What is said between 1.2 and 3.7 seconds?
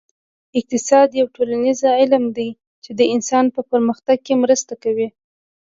ټولنیز علم دی چې د انسان په